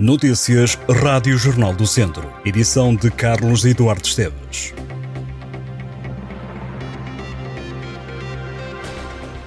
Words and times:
Notícias 0.00 0.78
Rádio 0.88 1.36
Jornal 1.36 1.74
do 1.74 1.86
Centro. 1.86 2.32
Edição 2.42 2.96
de 2.96 3.10
Carlos 3.10 3.66
Eduardo 3.66 4.06
Esteves. 4.06 4.72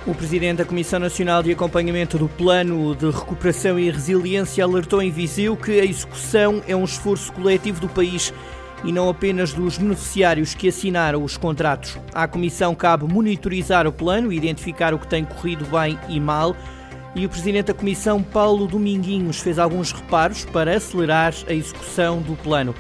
O 0.06 0.14
presidente 0.14 0.58
da 0.58 0.66
Comissão 0.66 1.00
Nacional 1.00 1.42
de 1.42 1.52
Acompanhamento 1.52 2.20
do 2.20 2.30
Plano 2.30 2.96
de 2.96 3.10
Recuperação 3.10 3.80
e 3.80 3.90
Resiliência 3.90 4.64
alertou 4.64 5.02
em 5.02 5.10
Viseu 5.10 5.58
que 5.58 5.80
a 5.80 5.86
execução 5.86 6.62
é 6.68 6.76
um 6.76 6.84
esforço 6.84 7.34
coletivo 7.34 7.82
do 7.82 7.90
país 7.90 8.32
e 8.84 8.92
não 8.92 9.10
apenas 9.10 9.54
dos 9.54 9.80
beneficiários 9.80 10.54
que 10.54 10.68
assinaram 10.68 11.24
os 11.24 11.36
contratos. 11.36 11.98
À 12.14 12.28
Comissão 12.28 12.76
cabe 12.76 13.12
monitorizar 13.12 13.88
o 13.88 13.92
plano, 13.92 14.32
identificar 14.32 14.94
o 14.94 15.00
que 15.00 15.08
tem 15.08 15.26
corrido 15.26 15.66
bem 15.66 15.98
e 16.08 16.20
mal 16.20 16.56
e 17.16 17.26
o 17.26 17.30
Presidente 17.30 17.68
da 17.68 17.74
Comissão, 17.74 18.24
Paulo 18.24 18.66
Dominguinhos, 18.68 19.40
fez 19.40 19.60
alguns 19.60 19.92
reparos 19.92 20.46
para 20.46 20.76
acelerar 20.76 21.34
a 21.48 21.54
execução 21.54 22.22
do 22.22 22.36
plano. 22.36 22.74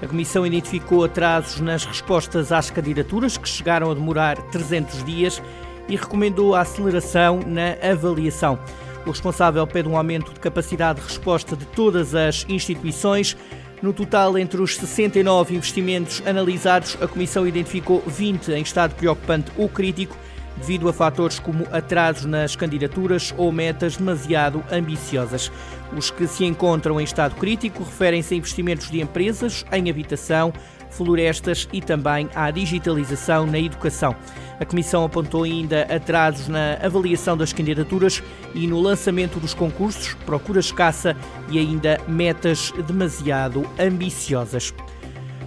A 0.00 0.06
Comissão 0.06 0.46
identificou 0.46 1.04
atrasos 1.04 1.60
nas 1.60 1.84
respostas 1.84 2.52
às 2.52 2.70
candidaturas, 2.70 3.36
que 3.36 3.48
chegaram 3.48 3.90
a 3.90 3.94
demorar 3.94 4.36
300 4.50 5.04
dias, 5.04 5.42
e 5.88 5.96
recomendou 5.96 6.54
a 6.54 6.60
aceleração 6.60 7.40
na 7.44 7.76
avaliação. 7.82 8.58
O 9.04 9.10
responsável 9.10 9.66
pede 9.66 9.88
um 9.88 9.96
aumento 9.96 10.32
de 10.32 10.38
capacidade 10.38 11.00
de 11.00 11.06
resposta 11.06 11.56
de 11.56 11.64
todas 11.66 12.14
as 12.14 12.46
instituições. 12.48 13.36
No 13.82 13.92
total, 13.92 14.38
entre 14.38 14.60
os 14.60 14.76
69 14.76 15.56
investimentos 15.56 16.22
analisados, 16.24 16.96
a 17.00 17.08
Comissão 17.08 17.46
identificou 17.46 18.02
20 18.06 18.52
em 18.52 18.62
estado 18.62 18.94
preocupante 18.94 19.50
ou 19.56 19.68
crítico 19.68 20.16
devido 20.60 20.88
a 20.88 20.92
fatores 20.92 21.38
como 21.38 21.66
atrasos 21.72 22.26
nas 22.26 22.54
candidaturas 22.54 23.34
ou 23.36 23.50
metas 23.50 23.96
demasiado 23.96 24.62
ambiciosas. 24.70 25.50
Os 25.96 26.10
que 26.10 26.26
se 26.26 26.44
encontram 26.44 27.00
em 27.00 27.04
estado 27.04 27.34
crítico 27.34 27.82
referem-se 27.82 28.34
a 28.34 28.36
investimentos 28.36 28.90
de 28.90 29.00
empresas 29.00 29.64
em 29.72 29.90
habitação, 29.90 30.52
florestas 30.90 31.68
e 31.72 31.80
também 31.80 32.28
à 32.34 32.50
digitalização 32.50 33.46
na 33.46 33.58
educação. 33.58 34.14
A 34.60 34.64
Comissão 34.64 35.04
apontou 35.04 35.44
ainda 35.44 35.82
atrasos 35.82 36.46
na 36.46 36.74
avaliação 36.82 37.36
das 37.36 37.52
candidaturas 37.52 38.22
e 38.54 38.66
no 38.66 38.80
lançamento 38.80 39.40
dos 39.40 39.54
concursos, 39.54 40.14
procura 40.26 40.60
escassa 40.60 41.16
e 41.48 41.58
ainda 41.58 41.98
metas 42.06 42.72
demasiado 42.86 43.66
ambiciosas. 43.78 44.74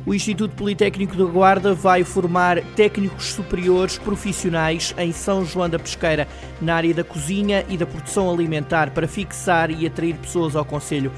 O 0.06 0.14
Instituto 0.14 0.54
Politécnico 0.56 1.16
da 1.16 1.24
Guarda 1.24 1.74
vai 1.74 2.04
formar 2.04 2.62
técnicos 2.76 3.28
superiores 3.28 3.98
profissionais 3.98 4.94
em 4.98 5.14
São 5.14 5.46
João 5.46 5.70
da 5.70 5.80
Pesqueira, 5.80 6.28
na 6.62 6.76
área 6.76 6.94
da 6.94 7.06
cozinha 7.06 7.66
e 7.70 7.78
da 7.78 7.86
produção 7.86 8.30
alimentar, 8.30 8.92
para 8.92 9.08
fixar 9.08 9.72
e 9.72 9.88
atrair 9.88 10.16
pessoas 10.16 10.58
ao 10.58 10.66
Conselho. 10.66 11.10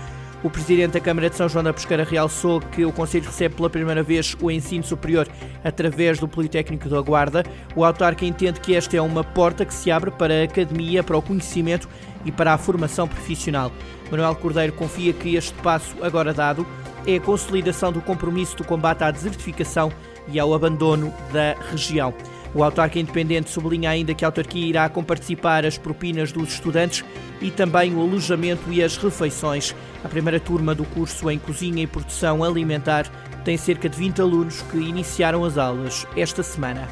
O 0.44 0.52
presidente 0.52 0.92
da 0.92 1.00
Câmara 1.00 1.32
de 1.32 1.36
São 1.36 1.50
João 1.50 1.64
da 1.64 1.74
Pesqueira 1.74 2.04
realçou 2.04 2.62
que 2.62 2.86
o 2.86 2.92
Conselho 2.92 3.26
recebe 3.26 3.56
pela 3.56 3.72
primeira 3.72 4.04
vez 4.04 4.38
o 4.40 4.52
ensino 4.52 4.84
superior 4.84 5.28
através 5.64 6.20
do 6.20 6.28
Politécnico 6.28 6.88
da 6.88 7.02
Guarda. 7.02 7.44
O 7.76 7.84
autarca 7.84 8.24
entende 8.24 8.60
que 8.60 8.76
esta 8.76 8.96
é 8.96 9.02
uma 9.02 9.24
porta 9.24 9.66
que 9.66 9.74
se 9.74 9.90
abre 9.90 10.12
para 10.12 10.42
a 10.42 10.44
academia, 10.44 11.02
para 11.02 11.18
o 11.18 11.24
conhecimento 11.24 11.90
e 12.24 12.32
para 12.32 12.54
a 12.54 12.58
formação 12.60 13.08
profissional. 13.08 13.72
Manuel 14.12 14.36
Cordeiro 14.36 14.74
confia 14.74 15.12
que 15.12 15.36
este 15.36 15.56
passo 15.64 15.96
agora 16.04 16.32
dado 16.32 16.68
é 17.06 17.18
a 17.18 17.22
consolidação 17.22 17.92
do 17.92 18.02
compromisso 18.02 18.58
do 18.58 18.64
combate 18.64 19.04
à 19.04 19.12
desertificação 19.12 19.92
e 20.28 20.40
ao 20.40 20.54
abandono 20.54 21.14
da 21.32 21.56
região. 21.70 22.14
O 22.54 22.64
autarca 22.64 22.98
independente 22.98 23.50
sublinha 23.50 23.90
ainda 23.90 24.14
que 24.14 24.24
a 24.24 24.30
autarquia 24.30 24.66
irá 24.66 24.88
comparticipar 24.88 25.66
as 25.66 25.78
propinas 25.78 26.32
dos 26.32 26.54
estudantes 26.54 27.04
e 27.42 27.52
também 27.52 27.94
o 27.94 28.02
alojamento 28.02 28.72
e 28.72 28.82
as 28.82 28.96
refeições. 28.96 29.76
A 30.04 30.08
primeira 30.08 30.40
turma 30.40 30.74
do 30.74 30.86
curso 30.86 31.30
em 31.30 31.38
Cozinha 31.38 31.84
e 31.84 31.88
Produção 31.88 32.44
Alimentar 32.44 33.08
tem 33.44 33.58
cerca 33.58 33.90
de 33.90 33.98
20 33.98 34.22
alunos 34.22 34.62
que 34.64 34.78
iniciaram 34.78 35.44
as 35.44 35.58
aulas 35.58 36.08
esta 36.16 36.42
semana. 36.42 36.88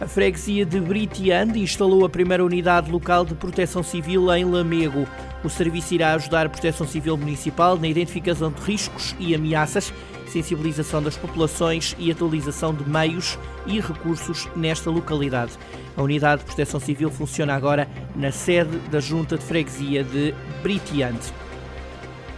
A 0.00 0.06
freguesia 0.06 0.64
de 0.64 0.80
Britiande 0.80 1.60
instalou 1.60 2.04
a 2.04 2.08
primeira 2.08 2.44
unidade 2.44 2.90
local 2.90 3.24
de 3.24 3.34
proteção 3.34 3.82
civil 3.82 4.32
em 4.34 4.44
Lamego. 4.44 5.06
O 5.44 5.50
serviço 5.50 5.94
irá 5.94 6.14
ajudar 6.14 6.46
a 6.46 6.48
Proteção 6.48 6.86
Civil 6.86 7.16
Municipal 7.16 7.76
na 7.76 7.88
identificação 7.88 8.52
de 8.52 8.60
riscos 8.62 9.14
e 9.18 9.34
ameaças, 9.34 9.92
sensibilização 10.26 11.02
das 11.02 11.16
populações 11.16 11.96
e 11.98 12.10
atualização 12.10 12.72
de 12.72 12.88
meios 12.88 13.38
e 13.66 13.80
recursos 13.80 14.48
nesta 14.54 14.88
localidade. 14.88 15.52
A 15.96 16.02
unidade 16.02 16.40
de 16.40 16.46
Proteção 16.46 16.78
Civil 16.78 17.10
funciona 17.10 17.54
agora 17.54 17.88
na 18.14 18.30
sede 18.30 18.78
da 18.90 19.00
Junta 19.00 19.36
de 19.36 19.44
Freguesia 19.44 20.04
de 20.04 20.32
Britiande. 20.62 21.32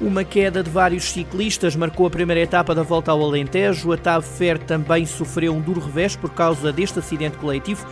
Uma 0.01 0.25
queda 0.25 0.63
de 0.63 0.71
vários 0.71 1.05
ciclistas 1.05 1.77
marcou 1.77 2.07
a 2.07 2.11
primeira 2.11 2.41
etapa 2.41 2.75
da 2.75 2.83
volta 2.83 3.13
ao 3.13 3.23
Alentejo. 3.23 3.93
A 3.93 3.97
TAV 3.97 4.25
Fer 4.25 4.59
também 4.59 5.07
sofreu 5.07 5.55
um 5.55 5.61
duro 5.61 5.81
revés 5.81 6.17
por 6.17 6.31
causa 6.31 6.73
deste 6.73 6.99
acidente 6.99 7.37
coletivo. 7.37 7.87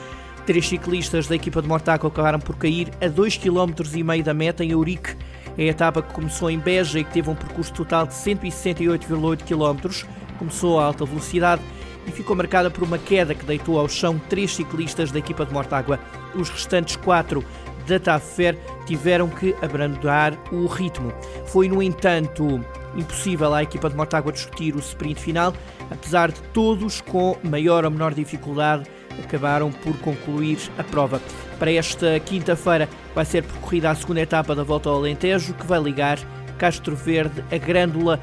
Três 0.45 0.69
ciclistas 0.69 1.29
da 1.29 1.37
equipa 1.37 1.63
de 1.63 1.69
Mortaco 1.69 2.07
acabaram 2.07 2.41
por 2.41 2.57
cair 2.57 2.89
a 3.01 3.07
2,5 3.07 3.41
km 3.41 4.23
da 4.25 4.35
meta 4.35 4.65
em 4.65 4.73
Eurique. 4.73 5.17
A 5.57 5.63
etapa 5.63 6.03
que 6.03 6.13
começou 6.13 6.51
em 6.51 6.59
Beja 6.59 6.99
e 6.99 7.05
que 7.05 7.13
teve 7.13 7.31
um 7.31 7.35
percurso 7.35 7.73
total 7.73 8.07
de 8.07 8.15
168,8 8.15 9.45
km 9.45 10.07
começou 10.39 10.81
a 10.81 10.87
alta 10.87 11.05
velocidade 11.05 11.63
e 12.07 12.11
ficou 12.11 12.35
marcada 12.35 12.71
por 12.71 12.83
uma 12.83 12.99
queda 12.99 13.35
que 13.35 13.45
deitou 13.45 13.79
ao 13.79 13.89
chão 13.89 14.21
três 14.29 14.55
ciclistas 14.55 15.13
da 15.13 15.21
equipa 15.21 15.47
de 15.47 15.53
Mortágua. 15.53 16.01
Os 16.35 16.49
restantes 16.51 16.97
quatro 16.97 17.45
da 17.87 18.01
TAFER 18.01 18.59
tiveram 18.87 19.29
que 19.29 19.55
abrandar 19.63 20.37
o 20.51 20.67
ritmo. 20.67 21.13
Foi, 21.47 21.69
no 21.69 21.81
entanto, 21.81 22.65
impossível 22.97 23.55
à 23.55 23.63
equipa 23.63 23.89
de 23.89 23.97
Mortágua 23.97 24.33
discutir 24.33 24.75
o 24.75 24.81
sprint 24.81 25.21
final, 25.21 25.55
apesar 25.91 26.33
de 26.33 26.41
todos, 26.53 27.01
com 27.01 27.37
maior 27.43 27.85
ou 27.85 27.91
menor 27.91 28.15
dificuldade, 28.15 28.89
acabaram 29.23 29.71
por 29.71 29.97
concluir 29.99 30.59
a 30.79 30.85
prova. 30.85 31.21
Para 31.59 31.73
esta 31.73 32.19
quinta-feira 32.21 32.89
vai 33.15 33.25
ser 33.25 33.43
percorrida 33.43 33.91
a 33.91 33.95
segunda 33.95 34.21
etapa 34.21 34.55
da 34.55 34.63
Volta 34.63 34.89
ao 34.89 34.97
Alentejo, 34.97 35.55
que 35.55 35.67
vai 35.67 35.81
ligar 35.81 36.19
Castro 36.59 36.95
Verde 36.95 37.45
a 37.51 37.59
Grândola, 37.59 38.21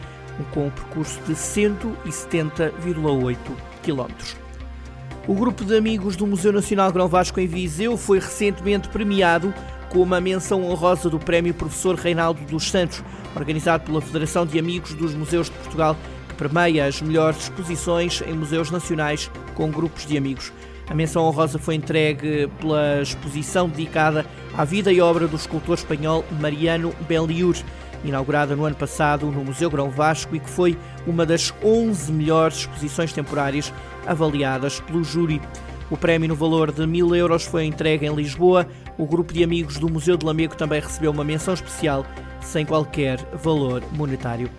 com 0.53 0.67
um 0.67 0.69
percurso 0.69 1.19
de 1.27 1.33
170,8 1.33 3.37
km. 3.83 4.07
O 5.27 5.35
grupo 5.35 5.65
de 5.65 5.75
amigos 5.75 6.15
do 6.15 6.25
Museu 6.25 6.51
Nacional 6.51 6.91
Grão 6.91 7.07
Vasco 7.07 7.39
em 7.39 7.47
Viseu 7.47 7.97
foi 7.97 8.19
recentemente 8.19 8.89
premiado 8.89 9.53
com 9.89 10.01
uma 10.01 10.21
menção 10.21 10.63
honrosa 10.63 11.09
do 11.09 11.19
Prémio 11.19 11.53
Professor 11.53 11.95
Reinaldo 11.95 12.41
dos 12.45 12.69
Santos, 12.69 13.03
organizado 13.35 13.85
pela 13.85 14.01
Federação 14.01 14.45
de 14.45 14.57
Amigos 14.57 14.93
dos 14.93 15.13
Museus 15.13 15.47
de 15.47 15.55
Portugal, 15.57 15.95
que 16.29 16.35
premia 16.35 16.85
as 16.85 17.01
melhores 17.01 17.43
exposições 17.43 18.23
em 18.25 18.33
museus 18.33 18.71
nacionais 18.71 19.29
com 19.55 19.69
grupos 19.69 20.05
de 20.05 20.17
amigos. 20.17 20.51
A 20.89 20.95
menção 20.95 21.23
honrosa 21.25 21.59
foi 21.59 21.75
entregue 21.75 22.49
pela 22.59 23.01
exposição 23.01 23.69
dedicada 23.69 24.25
à 24.57 24.65
vida 24.65 24.91
e 24.91 24.99
obra 24.99 25.27
do 25.27 25.35
escultor 25.35 25.75
espanhol 25.75 26.25
Mariano 26.39 26.95
Belliur, 27.07 27.55
inaugurada 28.03 28.55
no 28.55 28.65
ano 28.65 28.75
passado 28.75 29.27
no 29.27 29.45
Museu 29.45 29.69
Grão 29.69 29.91
Vasco 29.91 30.35
e 30.35 30.39
que 30.39 30.49
foi 30.49 30.75
uma 31.05 31.27
das 31.27 31.53
11 31.63 32.11
melhores 32.11 32.57
exposições 32.57 33.13
temporárias 33.13 33.71
avaliadas 34.07 34.79
pelo 34.79 35.03
júri. 35.03 35.39
O 35.91 35.97
prémio 35.97 36.29
no 36.29 36.35
valor 36.35 36.71
de 36.71 36.87
mil 36.87 37.15
euros 37.15 37.45
foi 37.45 37.65
entregue 37.65 38.07
em 38.07 38.15
Lisboa. 38.15 38.67
O 38.97 39.05
grupo 39.05 39.31
de 39.31 39.43
amigos 39.43 39.77
do 39.77 39.89
Museu 39.89 40.17
de 40.17 40.25
Lamego 40.25 40.55
também 40.55 40.81
recebeu 40.81 41.11
uma 41.11 41.23
menção 41.23 41.53
especial, 41.53 42.03
sem 42.41 42.65
qualquer 42.65 43.19
valor 43.33 43.83
monetário. 43.91 44.49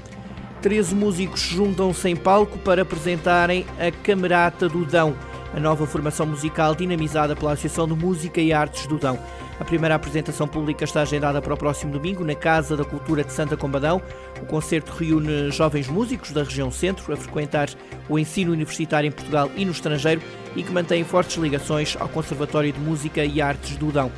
Treze 0.62 0.94
músicos 0.94 1.40
juntam-se 1.40 2.08
em 2.08 2.14
palco 2.14 2.58
para 2.58 2.82
apresentarem 2.82 3.64
a 3.78 3.90
Camerata 3.90 4.68
do 4.68 4.84
Dão 4.84 5.16
a 5.54 5.60
nova 5.60 5.86
formação 5.86 6.26
musical 6.26 6.74
dinamizada 6.74 7.34
pela 7.34 7.52
Associação 7.52 7.86
de 7.88 7.94
Música 7.94 8.40
e 8.40 8.52
Artes 8.52 8.86
do 8.86 8.98
Dão. 8.98 9.18
A 9.58 9.64
primeira 9.64 9.94
apresentação 9.94 10.48
pública 10.48 10.84
está 10.84 11.02
agendada 11.02 11.42
para 11.42 11.52
o 11.52 11.56
próximo 11.56 11.92
domingo 11.92 12.24
na 12.24 12.34
Casa 12.34 12.76
da 12.76 12.84
Cultura 12.84 13.22
de 13.22 13.32
Santa 13.32 13.56
Combadão. 13.56 14.00
O 14.40 14.46
concerto 14.46 14.92
reúne 14.92 15.50
jovens 15.50 15.88
músicos 15.88 16.32
da 16.32 16.42
região 16.42 16.70
centro 16.70 17.12
a 17.12 17.16
frequentar 17.16 17.68
o 18.08 18.18
ensino 18.18 18.52
universitário 18.52 19.08
em 19.08 19.12
Portugal 19.12 19.50
e 19.56 19.64
no 19.64 19.72
estrangeiro 19.72 20.22
e 20.56 20.62
que 20.62 20.72
mantêm 20.72 21.04
fortes 21.04 21.36
ligações 21.36 21.96
ao 22.00 22.08
Conservatório 22.08 22.72
de 22.72 22.80
Música 22.80 23.24
e 23.24 23.40
Artes 23.40 23.76
do 23.76 23.92
Dão. 23.92 24.10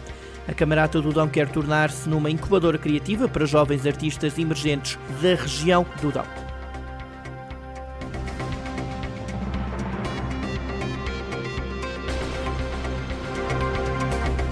A 0.46 0.52
Camarata 0.52 1.00
do 1.00 1.12
Dão 1.12 1.28
quer 1.28 1.48
tornar-se 1.48 2.08
numa 2.08 2.30
incubadora 2.30 2.78
criativa 2.78 3.28
para 3.28 3.46
jovens 3.46 3.86
artistas 3.86 4.38
emergentes 4.38 4.98
da 5.20 5.34
região 5.34 5.86
do 6.00 6.10
Dão. 6.10 6.51